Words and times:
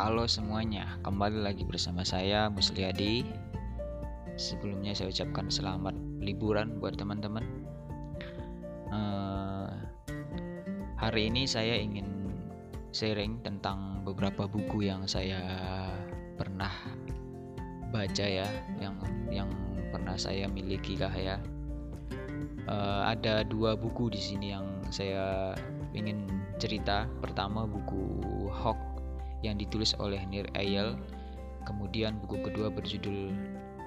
Halo 0.00 0.24
semuanya, 0.24 0.96
kembali 1.04 1.44
lagi 1.44 1.60
bersama 1.60 2.00
saya 2.08 2.48
Musliadi. 2.48 3.20
Sebelumnya 4.32 4.96
saya 4.96 5.12
ucapkan 5.12 5.52
selamat 5.52 5.92
liburan 6.24 6.80
buat 6.80 6.96
teman-teman. 6.96 7.44
Uh, 8.88 9.68
hari 10.96 11.28
ini 11.28 11.44
saya 11.44 11.76
ingin 11.76 12.32
sharing 12.96 13.44
tentang 13.44 14.00
beberapa 14.00 14.48
buku 14.48 14.88
yang 14.88 15.04
saya 15.04 15.36
pernah 16.40 16.72
baca 17.92 18.24
ya, 18.24 18.48
yang 18.80 18.96
yang 19.28 19.52
pernah 19.92 20.16
saya 20.16 20.48
miliki 20.48 20.96
lah 20.96 21.12
ya. 21.12 21.36
Uh, 22.64 23.04
ada 23.04 23.44
dua 23.44 23.76
buku 23.76 24.08
di 24.08 24.20
sini 24.32 24.56
yang 24.56 24.64
saya 24.88 25.52
ingin 25.92 26.24
cerita. 26.56 27.04
Pertama 27.20 27.68
buku 27.68 28.48
Hawk 28.48 28.89
yang 29.40 29.56
ditulis 29.56 29.96
oleh 30.00 30.20
Nir 30.28 30.46
Eyal. 30.56 30.96
Kemudian 31.68 32.16
buku 32.24 32.40
kedua 32.40 32.72
berjudul 32.72 33.32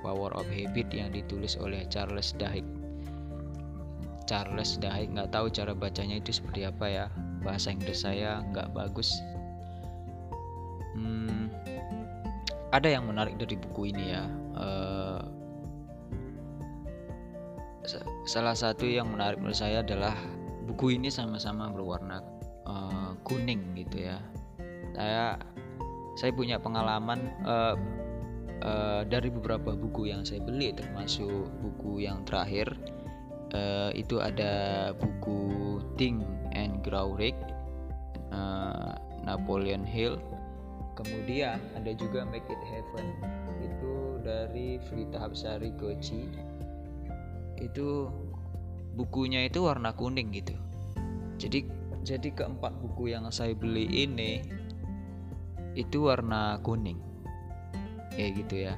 Power 0.06 0.32
of 0.38 0.46
Habit 0.52 0.94
yang 0.94 1.10
ditulis 1.16 1.58
oleh 1.58 1.88
Charles 1.90 2.36
Duhigg. 2.38 2.66
Charles 4.30 4.78
Duhigg 4.80 5.12
nggak 5.12 5.34
tahu 5.34 5.50
cara 5.50 5.74
bacanya 5.74 6.20
itu 6.20 6.36
seperti 6.36 6.68
apa 6.68 6.86
ya. 6.86 7.06
Bahasa 7.42 7.74
Inggris 7.74 8.06
saya 8.06 8.46
nggak 8.54 8.72
bagus. 8.78 9.20
Hmm, 10.94 11.50
ada 12.70 12.88
yang 12.88 13.10
menarik 13.10 13.36
dari 13.42 13.58
buku 13.58 13.90
ini 13.90 14.14
ya. 14.14 14.24
Uh, 14.54 15.22
salah 18.24 18.56
satu 18.56 18.88
yang 18.88 19.12
menarik 19.12 19.42
menurut 19.42 19.60
saya 19.60 19.84
adalah 19.84 20.16
buku 20.64 20.96
ini 20.96 21.12
sama-sama 21.12 21.68
berwarna 21.68 22.24
uh, 22.64 23.12
kuning 23.28 23.76
gitu 23.76 24.08
ya 24.08 24.24
saya 24.94 25.38
saya 26.14 26.32
punya 26.34 26.62
pengalaman 26.62 27.20
uh, 27.42 27.76
uh, 28.62 29.02
dari 29.10 29.34
beberapa 29.34 29.74
buku 29.74 30.14
yang 30.14 30.22
saya 30.22 30.40
beli 30.46 30.72
termasuk 30.74 31.50
buku 31.62 32.06
yang 32.06 32.22
terakhir 32.24 32.70
uh, 33.54 33.90
itu 33.98 34.22
ada 34.22 34.92
buku 34.94 35.82
Think 35.98 36.22
and 36.54 36.82
Grow 36.86 37.18
Rich 37.18 37.38
uh, 38.34 38.94
Napoleon 39.26 39.86
Hill. 39.86 40.20
Kemudian 40.94 41.58
ada 41.74 41.90
juga 41.98 42.22
Make 42.22 42.46
It 42.54 42.64
Happen 42.70 43.18
itu 43.66 44.22
dari 44.22 44.78
Frita 44.78 45.18
Hapsari 45.18 45.74
Goci 45.74 46.30
itu 47.58 48.06
bukunya 48.94 49.50
itu 49.50 49.66
warna 49.66 49.98
kuning 49.98 50.30
gitu. 50.30 50.54
Jadi 51.42 51.66
jadi 52.04 52.30
keempat 52.36 52.78
buku 52.84 53.10
yang 53.16 53.26
saya 53.34 53.58
beli 53.58 53.90
ini 53.90 54.44
itu 55.74 56.10
warna 56.10 56.58
kuning. 56.62 57.00
Kayak 58.14 58.32
gitu 58.46 58.56
ya. 58.70 58.74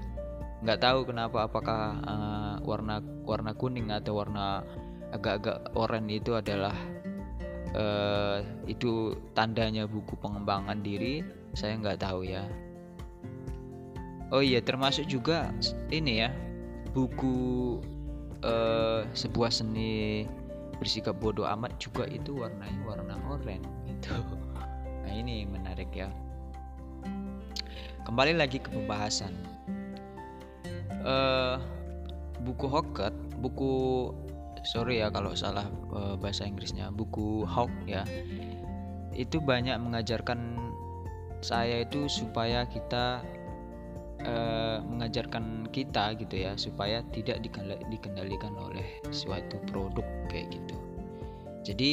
Nggak 0.64 0.80
tahu 0.82 1.00
kenapa 1.08 1.46
apakah 1.46 1.82
uh, 2.04 2.56
warna 2.64 3.04
warna 3.28 3.52
kuning 3.54 3.92
atau 3.92 4.20
warna 4.24 4.64
agak-agak 5.12 5.72
oranye 5.76 6.20
itu 6.20 6.36
adalah 6.36 6.76
uh, 7.76 8.40
itu 8.66 9.16
tandanya 9.38 9.86
buku 9.86 10.18
pengembangan 10.20 10.82
diri 10.82 11.22
saya 11.54 11.78
nggak 11.78 12.02
tahu 12.02 12.26
ya. 12.26 12.44
Oh 14.34 14.42
iya 14.42 14.60
termasuk 14.60 15.06
juga 15.06 15.54
ini 15.94 16.26
ya 16.26 16.34
buku 16.96 17.78
uh, 18.42 19.04
sebuah 19.12 19.52
seni 19.52 20.24
bersikap 20.80 21.16
bodoh 21.20 21.48
amat 21.48 21.76
juga 21.80 22.08
itu 22.08 22.36
warnanya 22.36 22.82
warna 22.84 23.16
oranye 23.28 23.64
gitu 23.88 24.16
nah 25.04 25.12
ini 25.12 25.48
menarik 25.48 25.92
ya 25.96 26.12
kembali 28.06 28.38
lagi 28.38 28.62
ke 28.62 28.70
pembahasan. 28.70 29.34
Uh, 31.06 31.58
buku 32.46 32.70
Hocket 32.70 33.14
buku 33.42 34.10
sorry 34.66 35.02
ya 35.02 35.10
kalau 35.14 35.34
salah 35.38 35.66
uh, 35.94 36.18
bahasa 36.18 36.46
Inggrisnya 36.46 36.90
buku 36.90 37.46
Hawk 37.46 37.70
ya 37.86 38.02
itu 39.14 39.38
banyak 39.38 39.78
mengajarkan 39.78 40.58
saya 41.46 41.86
itu 41.86 42.10
supaya 42.10 42.66
kita 42.66 43.22
uh, 44.26 44.82
mengajarkan 44.82 45.70
kita 45.70 46.18
gitu 46.18 46.36
ya 46.42 46.58
supaya 46.58 47.06
tidak 47.14 47.42
dikendalikan 47.90 48.54
oleh 48.58 48.86
suatu 49.14 49.62
produk 49.70 50.06
kayak 50.30 50.50
gitu. 50.54 50.78
Jadi 51.66 51.92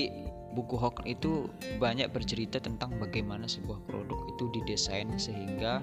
buku 0.53 0.77
Hawk 0.77 1.05
itu 1.09 1.49
banyak 1.81 2.13
bercerita 2.13 2.61
tentang 2.61 2.97
bagaimana 3.01 3.49
sebuah 3.49 3.81
produk 3.89 4.21
itu 4.37 4.45
didesain 4.53 5.09
sehingga 5.17 5.81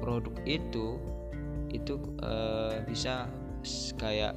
produk 0.00 0.32
itu 0.48 0.96
itu 1.68 2.00
uh, 2.24 2.80
bisa 2.88 3.28
kayak 4.00 4.32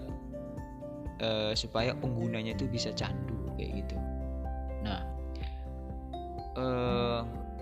uh, 1.23 1.55
supaya 1.55 1.95
penggunanya 1.95 2.51
itu 2.51 2.67
bisa 2.67 2.91
candu 2.91 3.39
kayak 3.55 3.87
gitu. 3.87 3.95
Nah, 4.83 4.99
uh, 6.59 7.19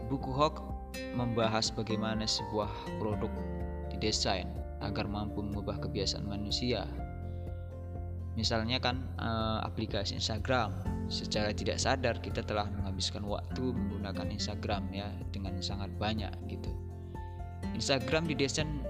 buku 0.09 0.33
Hawk 0.33 0.65
membahas 1.13 1.69
bagaimana 1.69 2.25
sebuah 2.25 2.69
produk 2.97 3.29
didesain 3.93 4.49
agar 4.81 5.05
mampu 5.05 5.45
mengubah 5.45 5.77
kebiasaan 5.77 6.25
manusia 6.25 6.89
Misalnya 8.39 8.79
kan 8.79 9.03
uh, 9.19 9.59
aplikasi 9.67 10.15
Instagram, 10.15 10.71
secara 11.09 11.49
tidak 11.51 11.81
sadar 11.81 12.21
kita 12.21 12.45
telah 12.45 12.69
menghabiskan 12.69 13.25
waktu 13.25 13.73
menggunakan 13.73 14.29
Instagram 14.29 14.93
ya 14.93 15.09
dengan 15.33 15.57
sangat 15.59 15.89
banyak 15.97 16.31
gitu. 16.45 16.69
Instagram 17.73 18.29
didesain 18.29 18.85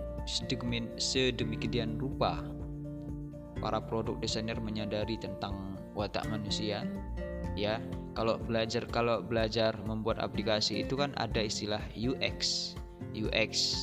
sedemikian 0.99 1.97
rupa. 1.97 2.43
Para 3.59 3.83
produk 3.83 4.15
desainer 4.23 4.55
menyadari 4.59 5.19
tentang 5.19 5.75
watak 5.91 6.23
manusia. 6.31 6.87
Ya, 7.59 7.83
kalau 8.15 8.39
belajar 8.39 8.87
kalau 8.87 9.19
belajar 9.19 9.75
membuat 9.83 10.23
aplikasi 10.23 10.83
itu 10.87 10.95
kan 10.95 11.11
ada 11.19 11.43
istilah 11.43 11.83
UX. 11.95 12.71
UX. 13.11 13.75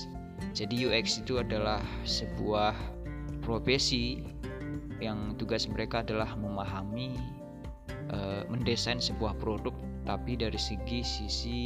Jadi 0.57 0.89
UX 0.89 1.21
itu 1.21 1.41
adalah 1.41 1.85
sebuah 2.09 2.73
profesi 3.45 4.25
yang 4.97 5.37
tugas 5.37 5.69
mereka 5.69 6.01
adalah 6.01 6.33
memahami 6.41 7.21
uh, 8.12 8.43
mendesain 8.50 8.99
sebuah 8.99 9.39
produk 9.39 9.75
tapi 10.06 10.39
dari 10.39 10.59
segi 10.59 11.03
sisi 11.03 11.62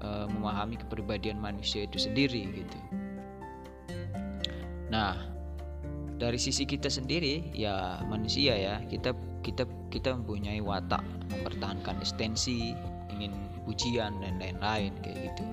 uh, 0.00 0.24
memahami 0.28 0.80
kepribadian 0.80 1.36
manusia 1.36 1.84
itu 1.84 2.00
sendiri 2.00 2.48
gitu. 2.52 2.78
Nah, 4.88 5.18
dari 6.16 6.40
sisi 6.40 6.64
kita 6.64 6.88
sendiri 6.88 7.52
ya 7.52 8.00
manusia 8.08 8.56
ya, 8.56 8.74
kita 8.88 9.12
kita 9.44 9.68
kita 9.92 10.16
mempunyai 10.16 10.64
watak 10.64 11.04
mempertahankan 11.28 12.00
eksistensi, 12.00 12.72
ingin 13.12 13.34
pujian 13.68 14.16
dan 14.22 14.40
lain-lain 14.40 14.94
kayak 15.04 15.34
gitu. 15.34 15.44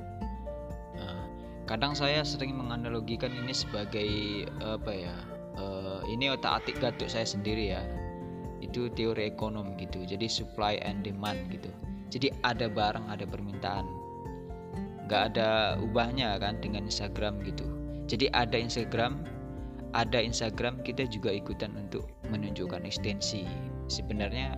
Nah, 0.95 1.27
kadang 1.67 1.97
saya 1.97 2.23
sering 2.23 2.55
menganalogikan 2.55 3.33
ini 3.35 3.51
sebagai 3.51 4.07
apa 4.63 4.91
ya? 4.93 5.15
uh, 5.57 6.01
ini 6.09 6.33
otak 6.33 6.63
atik 6.63 6.81
gatuk 6.81 7.09
saya 7.09 7.25
sendiri 7.25 7.73
ya 7.77 7.81
itu 8.63 8.87
teori 8.93 9.27
ekonom 9.27 9.75
gitu. 9.75 10.07
Jadi 10.07 10.31
supply 10.31 10.79
and 10.81 11.03
demand 11.03 11.51
gitu. 11.51 11.69
Jadi 12.07 12.31
ada 12.47 12.71
barang 12.71 13.09
ada 13.09 13.27
permintaan. 13.27 13.85
Nggak 15.09 15.35
ada 15.35 15.75
ubahnya 15.83 16.39
kan 16.39 16.63
dengan 16.63 16.87
Instagram 16.87 17.43
gitu. 17.43 17.67
Jadi 18.07 18.31
ada 18.31 18.55
Instagram 18.55 19.19
ada 19.93 20.17
Instagram 20.17 20.81
kita 20.81 21.05
juga 21.05 21.35
ikutan 21.35 21.75
untuk 21.75 22.07
menunjukkan 22.31 22.87
ekstensi. 22.87 23.45
Sebenarnya 23.91 24.55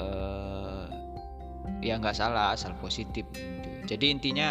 uh, 0.00 0.88
ya 1.80 1.98
nggak 1.98 2.16
salah 2.16 2.54
asal 2.54 2.72
positif 2.78 3.26
gitu. 3.34 3.70
jadi 3.96 4.06
intinya 4.12 4.48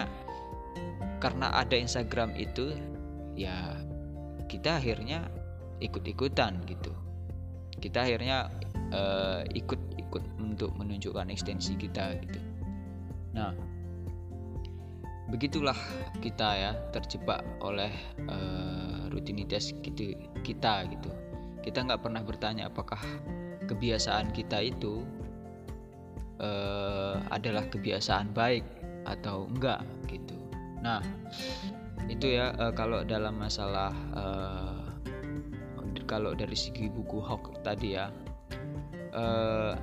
karena 1.24 1.50
ada 1.56 1.76
Instagram 1.76 2.36
itu 2.36 2.76
ya 3.34 3.80
kita 4.52 4.78
akhirnya 4.80 5.26
ikut-ikutan 5.82 6.64
gitu 6.70 6.92
kita 7.80 8.06
akhirnya 8.06 8.52
ikut-ikut 9.52 10.24
untuk 10.40 10.72
menunjukkan 10.80 11.28
ekstensi 11.28 11.76
kita 11.76 12.16
gitu. 12.24 12.40
Nah 13.36 13.52
begitulah 15.26 15.76
kita 16.22 16.48
ya 16.54 16.72
terjebak 16.94 17.42
oleh 17.60 17.90
uh, 18.30 19.10
rutinitas 19.10 19.74
gitu 19.82 20.14
kita 20.46 20.86
gitu. 20.88 21.10
Kita 21.66 21.82
nggak 21.82 22.06
pernah 22.06 22.22
bertanya 22.22 22.70
apakah 22.70 23.02
kebiasaan 23.66 24.30
kita 24.32 24.62
itu 24.62 25.02
uh, 26.40 27.18
adalah 27.34 27.66
kebiasaan 27.68 28.32
baik 28.32 28.64
atau 29.10 29.50
enggak 29.50 29.82
gitu. 30.08 30.38
Nah 30.86 31.02
itu 32.06 32.38
ya 32.38 32.54
uh, 32.62 32.70
kalau 32.78 33.02
dalam 33.02 33.42
masalah 33.42 33.92
uh, 34.14 34.75
kalau 36.06 36.38
dari 36.38 36.56
segi 36.56 36.88
buku 36.90 37.22
Hawk 37.22 37.62
tadi 37.66 37.98
ya 37.98 38.10
uh, 39.16 39.74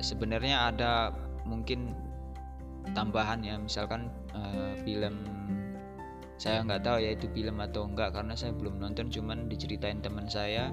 sebenarnya 0.00 0.72
ada 0.72 1.12
mungkin 1.44 1.92
tambahan 2.96 3.44
ya. 3.44 3.60
Misalkan 3.60 4.08
uh, 4.32 4.74
film 4.82 5.22
saya 6.40 6.64
nggak 6.64 6.82
tahu 6.88 7.04
ya 7.04 7.12
itu 7.12 7.28
film 7.36 7.60
atau 7.60 7.84
enggak 7.84 8.16
karena 8.16 8.32
saya 8.34 8.56
belum 8.56 8.80
nonton. 8.80 9.12
Cuman 9.12 9.46
diceritain 9.46 10.00
teman 10.00 10.26
saya 10.26 10.72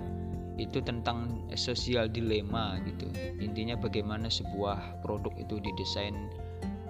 itu 0.57 0.81
tentang 0.81 1.45
sosial 1.53 2.09
dilema 2.09 2.81
gitu. 2.87 3.05
Intinya 3.37 3.77
bagaimana 3.77 4.31
sebuah 4.31 5.05
produk 5.05 5.35
itu 5.37 5.61
didesain 5.61 6.33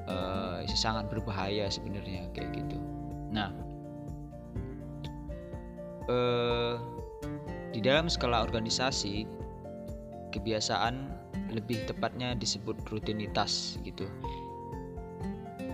uh, 0.07 0.63
sangat 0.71 1.11
berbahaya 1.11 1.67
sebenarnya 1.67 2.31
kayak 2.31 2.63
gitu. 2.63 2.77
Nah 3.33 3.51
uh, 6.07 6.96
di 7.71 7.79
dalam 7.83 8.07
skala 8.07 8.43
organisasi 8.43 9.27
kebiasaan 10.31 11.17
lebih 11.51 11.87
tepatnya 11.87 12.35
disebut 12.35 12.75
rutinitas 12.91 13.79
gitu. 13.83 14.07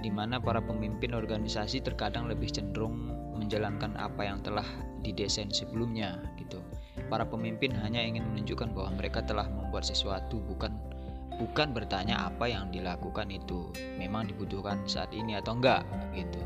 Di 0.03 0.11
mana 0.11 0.37
para 0.37 0.59
pemimpin 0.59 1.15
organisasi 1.15 1.79
terkadang 1.79 2.27
lebih 2.27 2.51
cenderung 2.51 3.09
menjalankan 3.33 3.95
apa 3.97 4.27
yang 4.27 4.43
telah 4.43 4.65
didesain 5.01 5.49
sebelumnya 5.49 6.19
gitu. 6.37 6.59
Para 7.09 7.25
pemimpin 7.25 7.73
hanya 7.73 8.03
ingin 8.03 8.23
menunjukkan 8.31 8.71
bahwa 8.75 8.95
mereka 8.99 9.23
telah 9.23 9.47
membuat 9.49 9.87
sesuatu 9.87 10.39
bukan 10.43 10.75
bukan 11.41 11.73
bertanya 11.73 12.29
apa 12.29 12.45
yang 12.45 12.69
dilakukan 12.69 13.25
itu 13.33 13.73
memang 13.97 14.29
dibutuhkan 14.29 14.85
saat 14.85 15.09
ini 15.15 15.39
atau 15.39 15.57
enggak 15.57 15.81
gitu. 16.13 16.41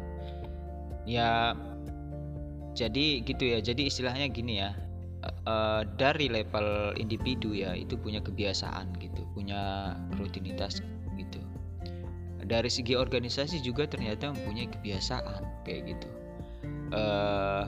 Ya 1.04 1.56
jadi 2.78 3.26
gitu 3.26 3.44
ya 3.58 3.60
jadi 3.60 3.90
istilahnya 3.90 4.30
gini 4.30 4.62
ya 4.62 4.78
uh, 5.26 5.82
dari 5.98 6.30
level 6.30 6.94
individu 6.98 7.54
ya 7.56 7.74
itu 7.74 7.98
punya 7.98 8.22
kebiasaan 8.22 8.94
gitu 9.02 9.26
punya 9.34 9.94
rutinitas 10.18 10.82
gitu. 11.18 11.42
Dari 12.48 12.72
segi 12.72 12.96
organisasi 12.96 13.60
juga 13.60 13.86
ternyata 13.90 14.32
mempunyai 14.32 14.72
kebiasaan 14.72 15.68
kayak 15.68 15.98
gitu. 15.98 16.10
Uh, 16.96 17.68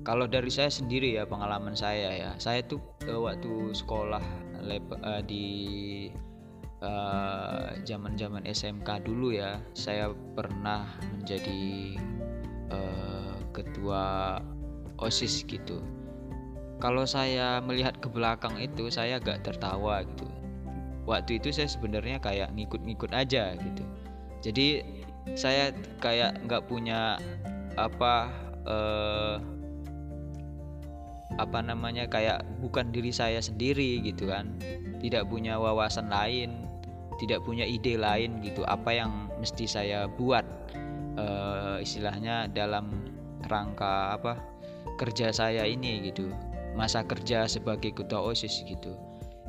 kalau 0.00 0.24
dari 0.24 0.48
saya 0.48 0.72
sendiri 0.72 1.20
ya 1.20 1.28
pengalaman 1.28 1.76
saya 1.76 2.08
ya 2.16 2.30
saya 2.40 2.64
tuh 2.64 2.80
uh, 3.04 3.20
waktu 3.20 3.76
sekolah 3.76 4.24
uh, 4.64 5.22
di 5.28 5.46
zaman-zaman 7.84 8.48
uh, 8.48 8.52
SMK 8.56 9.04
dulu 9.04 9.36
ya 9.36 9.60
saya 9.76 10.16
pernah 10.32 10.88
menjadi 11.20 12.00
uh, 12.72 13.36
ketua 13.52 14.40
osis 14.96 15.44
gitu 15.44 15.84
kalau 16.80 17.04
saya 17.04 17.60
melihat 17.60 17.94
ke 18.00 18.08
belakang 18.08 18.56
itu 18.56 18.88
saya 18.88 19.20
agak 19.20 19.44
tertawa 19.44 20.02
gitu. 20.02 20.26
Waktu 21.04 21.38
itu 21.38 21.52
saya 21.52 21.68
sebenarnya 21.68 22.18
kayak 22.18 22.50
ngikut-ngikut 22.56 23.12
aja 23.12 23.54
gitu. 23.54 23.84
Jadi 24.40 24.82
saya 25.36 25.70
kayak 26.00 26.40
nggak 26.48 26.64
punya 26.64 27.20
apa 27.76 28.32
uh, 28.64 29.36
apa 31.38 31.58
namanya 31.62 32.08
kayak 32.10 32.42
bukan 32.58 32.90
diri 32.90 33.12
saya 33.12 33.44
sendiri 33.44 34.00
gitu 34.00 34.32
kan. 34.32 34.56
Tidak 35.00 35.28
punya 35.28 35.60
wawasan 35.60 36.08
lain 36.08 36.70
tidak 37.20 37.44
punya 37.44 37.68
ide 37.68 38.00
lain 38.00 38.40
gitu. 38.40 38.64
Apa 38.64 38.96
yang 38.96 39.28
mesti 39.36 39.68
saya 39.68 40.08
buat 40.08 40.42
uh, 41.20 41.76
istilahnya 41.84 42.48
dalam 42.48 43.04
rangka 43.44 44.16
apa 44.16 44.40
kerja 44.96 45.28
saya 45.28 45.68
ini 45.68 46.08
gitu 46.08 46.32
masa 46.78 47.02
kerja 47.06 47.46
sebagai 47.50 47.94
ketua 47.94 48.22
osis 48.22 48.62
gitu. 48.66 48.94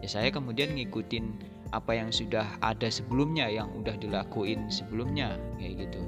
Ya 0.01 0.09
saya 0.09 0.33
kemudian 0.33 0.73
ngikutin 0.73 1.25
apa 1.71 1.95
yang 1.95 2.09
sudah 2.09 2.57
ada 2.59 2.89
sebelumnya 2.89 3.47
yang 3.47 3.69
udah 3.77 3.95
dilakuin 3.95 4.67
sebelumnya 4.67 5.37
kayak 5.61 5.87
gitu. 5.87 6.01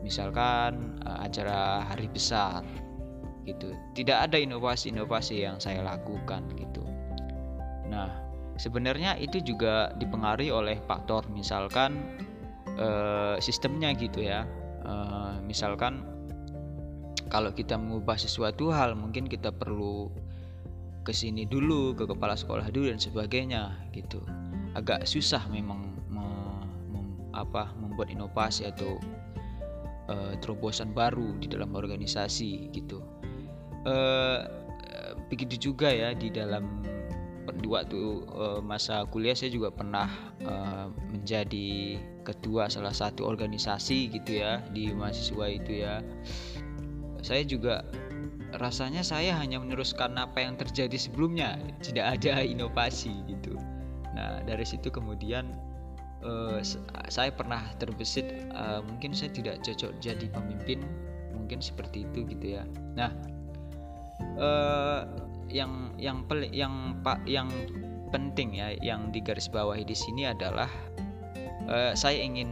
Misalkan 0.00 0.98
uh, 1.04 1.20
acara 1.22 1.84
hari 1.84 2.08
besar 2.08 2.64
gitu. 3.46 3.76
Tidak 3.94 4.16
ada 4.16 4.40
inovasi-inovasi 4.40 5.46
yang 5.46 5.60
saya 5.62 5.84
lakukan 5.84 6.48
gitu. 6.58 6.82
Nah 7.86 8.10
sebenarnya 8.56 9.14
itu 9.20 9.38
juga 9.44 9.92
dipengaruhi 10.00 10.50
oleh 10.50 10.80
faktor 10.88 11.28
misalkan 11.30 12.18
uh, 12.80 13.36
sistemnya 13.38 13.92
gitu 13.94 14.24
ya. 14.24 14.48
Uh, 14.86 15.38
misalkan 15.44 16.02
kalau 17.26 17.50
kita 17.52 17.74
mengubah 17.74 18.16
sesuatu 18.16 18.70
hal 18.70 18.94
mungkin 18.94 19.26
kita 19.26 19.50
perlu 19.50 20.08
ke 21.06 21.14
sini 21.14 21.46
dulu 21.46 21.94
ke 21.94 22.02
kepala 22.02 22.34
sekolah 22.34 22.66
dulu 22.74 22.90
dan 22.90 22.98
sebagainya 22.98 23.70
gitu. 23.94 24.18
Agak 24.74 25.06
susah 25.06 25.46
memang 25.46 25.86
me, 26.10 26.26
mem, 26.90 27.06
apa 27.30 27.70
membuat 27.78 28.10
inovasi 28.10 28.66
atau 28.66 28.98
uh, 30.10 30.34
terobosan 30.42 30.90
baru 30.90 31.38
di 31.38 31.46
dalam 31.46 31.70
organisasi 31.78 32.74
gitu. 32.74 32.98
Uh, 33.86 34.42
begitu 35.30 35.70
juga 35.70 35.94
ya 35.94 36.10
di 36.10 36.26
dalam 36.26 36.82
di 37.46 37.70
waktu 37.70 38.26
uh, 38.34 38.58
masa 38.58 39.06
kuliah 39.06 39.38
saya 39.38 39.54
juga 39.54 39.70
pernah 39.70 40.10
uh, 40.42 40.90
menjadi 41.14 42.02
ketua 42.26 42.66
salah 42.66 42.90
satu 42.90 43.22
organisasi 43.22 44.10
gitu 44.10 44.42
ya 44.42 44.58
di 44.74 44.90
mahasiswa 44.90 45.46
itu 45.46 45.86
ya. 45.86 46.02
Saya 47.22 47.46
juga 47.46 47.86
rasanya 48.56 49.04
saya 49.04 49.36
hanya 49.36 49.60
meneruskan 49.60 50.16
apa 50.16 50.40
yang 50.44 50.56
terjadi 50.56 50.96
sebelumnya 50.96 51.60
tidak 51.84 52.20
ada 52.20 52.40
inovasi 52.40 53.12
gitu. 53.28 53.56
Nah 54.16 54.40
dari 54.44 54.64
situ 54.64 54.88
kemudian 54.88 55.52
uh, 56.24 56.60
saya 57.12 57.30
pernah 57.32 57.60
terbesit 57.76 58.48
uh, 58.56 58.80
mungkin 58.84 59.12
saya 59.12 59.32
tidak 59.32 59.60
cocok 59.60 59.92
jadi 60.00 60.26
pemimpin 60.32 60.84
mungkin 61.36 61.60
seperti 61.60 62.08
itu 62.08 62.24
gitu 62.26 62.60
ya. 62.60 62.64
Nah 62.96 63.12
uh, 64.40 65.04
yang 65.46 65.94
yang 66.00 66.26
pel 66.26 66.48
yang 66.50 66.98
pak 67.06 67.22
yang 67.28 67.46
penting 68.10 68.56
ya 68.56 68.74
yang 68.80 69.12
digarisbawahi 69.12 69.84
di 69.84 69.94
sini 69.94 70.26
adalah 70.26 70.70
uh, 71.68 71.92
saya 71.92 72.18
ingin 72.18 72.50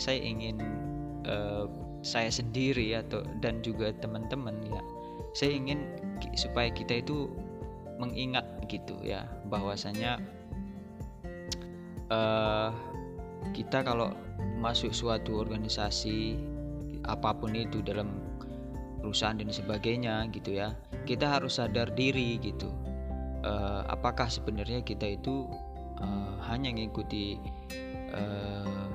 saya 0.00 0.18
ingin 0.18 0.58
uh, 1.28 1.68
saya 2.02 2.32
sendiri 2.34 2.98
atau 2.98 3.22
dan 3.38 3.62
juga 3.62 3.94
teman-teman 4.02 4.58
ya 4.66 4.82
saya 5.32 5.56
ingin 5.56 5.88
supaya 6.36 6.68
kita 6.68 7.00
itu 7.00 7.32
mengingat 7.96 8.44
gitu 8.68 8.96
ya 9.00 9.28
bahwasanya 9.48 10.20
uh, 12.12 12.70
kita 13.56 13.84
kalau 13.84 14.12
masuk 14.60 14.94
suatu 14.94 15.42
organisasi 15.42 16.38
apa 17.08 17.34
pun 17.34 17.56
itu 17.56 17.82
dalam 17.82 18.22
perusahaan 19.02 19.34
dan 19.34 19.50
sebagainya 19.50 20.30
gitu 20.30 20.54
ya 20.54 20.76
kita 21.02 21.26
harus 21.26 21.58
sadar 21.58 21.90
diri 21.98 22.38
gitu. 22.38 22.70
Uh, 23.42 23.82
apakah 23.90 24.30
sebenarnya 24.30 24.86
kita 24.86 25.18
itu 25.18 25.50
uh, 25.98 26.38
hanya 26.46 26.70
mengikuti 26.70 27.42
uh, 28.14 28.86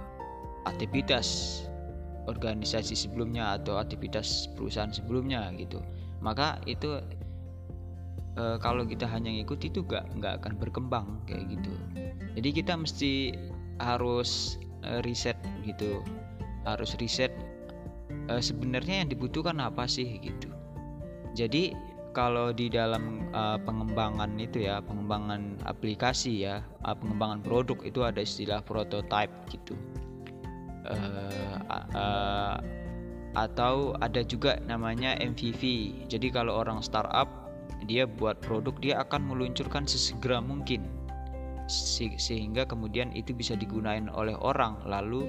aktivitas 0.63 1.59
organisasi 2.31 2.95
sebelumnya 2.95 3.59
atau 3.59 3.75
aktivitas 3.75 4.47
perusahaan 4.55 4.91
sebelumnya 4.91 5.51
gitu 5.59 5.83
maka 6.19 6.61
itu 6.65 7.01
uh, 8.37 8.57
kalau 8.59 8.83
kita 8.85 9.05
hanya 9.05 9.29
ngikuti 9.29 9.69
itu 9.69 9.85
gak 9.85 10.07
nggak 10.17 10.43
akan 10.43 10.53
berkembang 10.57 11.07
kayak 11.29 11.45
gitu 11.51 11.73
jadi 12.37 12.49
kita 12.53 12.73
mesti 12.77 13.33
harus 13.77 14.57
uh, 14.85 15.01
riset 15.05 15.37
gitu 15.65 16.01
harus 16.67 16.97
riset 16.99 17.31
uh, 18.27 18.41
sebenarnya 18.43 19.03
yang 19.03 19.09
dibutuhkan 19.09 19.57
apa 19.63 19.87
sih 19.87 20.19
gitu. 20.19 20.51
Jadi 21.35 21.75
kalau 22.11 22.49
di 22.49 22.67
dalam 22.67 23.29
uh, 23.31 23.61
pengembangan 23.61 24.35
itu 24.41 24.65
ya, 24.65 24.81
pengembangan 24.81 25.61
aplikasi 25.69 26.49
ya, 26.49 26.65
pengembangan 26.81 27.45
produk 27.45 27.77
itu 27.85 27.99
ada 28.01 28.21
istilah 28.25 28.59
prototype 28.65 29.31
gitu. 29.53 29.77
Uh, 30.87 31.59
uh, 31.93 32.55
atau 33.37 33.93
ada 34.01 34.25
juga 34.25 34.57
namanya 34.65 35.13
MVP. 35.21 35.93
Jadi 36.09 36.33
kalau 36.33 36.57
orang 36.57 36.81
startup 36.81 37.29
dia 37.85 38.09
buat 38.09 38.41
produk 38.41 38.73
dia 38.81 38.95
akan 39.05 39.29
meluncurkan 39.29 39.85
sesegera 39.85 40.41
mungkin 40.41 40.81
sehingga 42.17 42.63
kemudian 42.65 43.13
itu 43.13 43.35
bisa 43.35 43.53
digunakan 43.53 44.09
oleh 44.15 44.33
orang 44.39 44.79
lalu 44.87 45.27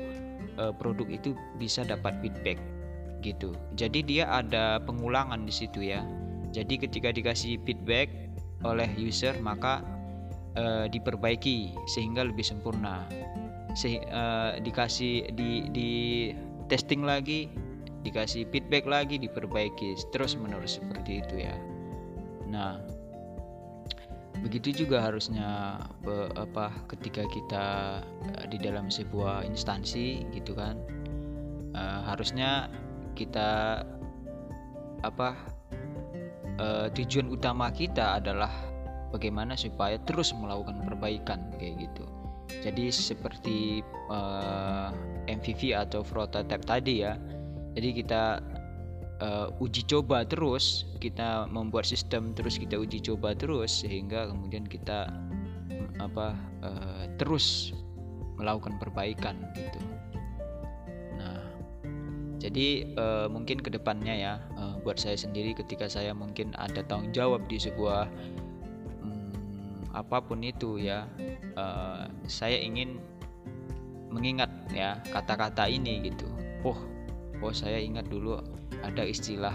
produk 0.79 1.07
itu 1.11 1.35
bisa 1.59 1.83
dapat 1.83 2.15
feedback 2.23 2.59
gitu. 3.23 3.55
Jadi 3.75 4.07
dia 4.07 4.31
ada 4.31 4.79
pengulangan 4.83 5.43
di 5.43 5.55
situ 5.55 5.83
ya. 5.83 6.03
Jadi 6.55 6.79
ketika 6.81 7.11
dikasih 7.11 7.61
feedback 7.67 8.11
oleh 8.67 8.89
user 8.99 9.37
maka 9.39 9.83
uh, 10.59 10.87
diperbaiki 10.91 11.75
sehingga 11.91 12.27
lebih 12.27 12.47
sempurna. 12.47 13.07
Se 13.77 14.01
uh, 14.11 14.59
dikasih 14.59 15.31
di 15.37 15.69
di 15.71 15.91
testing 16.67 17.05
lagi, 17.05 17.53
dikasih 18.07 18.47
feedback 18.51 18.87
lagi, 18.87 19.19
diperbaiki 19.19 19.99
terus 20.15 20.39
menerus 20.39 20.79
seperti 20.79 21.23
itu 21.23 21.35
ya. 21.49 21.55
Nah, 22.49 22.81
begitu 24.43 24.87
juga 24.87 25.03
harusnya 25.03 25.83
be, 26.03 26.31
apa 26.39 26.71
ketika 26.87 27.27
kita 27.27 27.67
uh, 28.07 28.45
di 28.47 28.59
dalam 28.59 28.87
sebuah 28.87 29.43
instansi 29.43 30.23
gitu 30.31 30.55
kan 30.55 30.79
uh, 31.75 32.01
harusnya 32.07 32.71
kita 33.19 33.83
apa 35.03 35.35
uh, 36.63 36.87
tujuan 36.95 37.31
utama 37.31 37.71
kita 37.75 38.23
adalah 38.23 38.51
bagaimana 39.11 39.59
supaya 39.59 39.99
terus 40.07 40.31
melakukan 40.35 40.87
perbaikan 40.87 41.51
kayak 41.59 41.91
gitu 41.91 42.07
jadi 42.63 42.95
seperti 42.95 43.83
uh, 44.11 44.95
MVV 45.29 45.77
atau 45.77 46.01
prototype 46.07 46.65
tadi 46.65 47.05
ya 47.05 47.19
jadi 47.79 47.95
kita 47.95 48.23
uh, 49.23 49.63
uji 49.63 49.87
coba 49.87 50.27
terus 50.27 50.83
kita 50.99 51.47
membuat 51.47 51.87
sistem 51.87 52.35
terus 52.35 52.59
kita 52.59 52.75
uji 52.75 52.99
coba 52.99 53.39
terus 53.39 53.87
sehingga 53.87 54.27
kemudian 54.27 54.67
kita 54.67 55.07
apa 56.03 56.35
uh, 56.67 57.07
terus 57.23 57.71
melakukan 58.35 58.83
perbaikan 58.83 59.39
gitu. 59.55 59.79
Nah 61.23 61.39
jadi 62.43 62.91
uh, 62.99 63.31
mungkin 63.31 63.63
ke 63.63 63.71
depannya 63.71 64.15
ya 64.19 64.35
uh, 64.59 64.75
buat 64.83 64.99
saya 64.99 65.15
sendiri 65.15 65.55
ketika 65.55 65.87
saya 65.87 66.11
mungkin 66.11 66.51
ada 66.59 66.83
tanggung 66.83 67.15
jawab 67.15 67.47
di 67.47 67.63
sebuah 67.63 68.11
apa 69.95 70.19
pun 70.19 70.43
itu 70.43 70.83
ya 70.83 71.07
uh, 71.55 72.11
saya 72.27 72.59
ingin 72.59 72.99
mengingat 74.11 74.51
ya 74.75 74.99
kata-kata 75.15 75.71
ini 75.71 76.11
gitu. 76.11 76.27
Oh 76.67 76.98
oh 77.43 77.55
saya 77.55 77.79
ingat 77.79 78.11
dulu 78.11 78.39
ada 78.83 79.03
istilah 79.03 79.55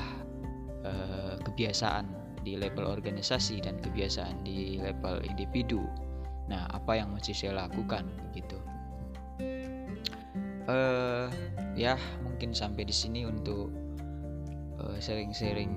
uh, 0.84 1.36
kebiasaan 1.44 2.08
di 2.44 2.60
level 2.60 2.88
organisasi 2.88 3.64
dan 3.64 3.80
kebiasaan 3.80 4.44
di 4.44 4.80
level 4.80 5.24
individu. 5.24 5.84
Nah 6.52 6.68
apa 6.76 7.00
yang 7.00 7.16
mesti 7.16 7.32
saya 7.32 7.68
lakukan? 7.68 8.04
Gitu. 8.36 8.60
Uh, 10.64 11.28
ya 11.76 12.00
mungkin 12.24 12.56
sampai 12.56 12.88
di 12.88 12.96
sini 12.96 13.28
untuk 13.28 13.72
sharing-sharing 15.00 15.72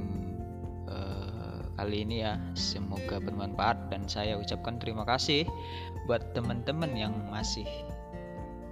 uh, 0.91 1.63
kali 1.79 2.03
ini 2.03 2.27
ya. 2.27 2.35
Semoga 2.59 3.23
bermanfaat 3.23 3.95
dan 3.95 4.11
saya 4.11 4.35
ucapkan 4.35 4.83
terima 4.83 5.07
kasih 5.07 5.47
buat 6.11 6.35
teman-teman 6.35 6.91
yang 6.99 7.15
masih 7.31 7.67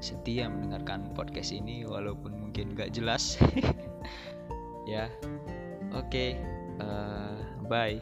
setia 0.04 0.52
mendengarkan 0.52 1.08
podcast 1.16 1.56
ini 1.56 1.88
walaupun 1.88 2.37
mungkin 2.37 2.76
gak 2.76 2.92
jelas. 2.92 3.40
Ya 4.84 5.08
oke 5.96 6.12
okay, 6.12 6.37
uh, 6.76 7.40
bye 7.64 7.96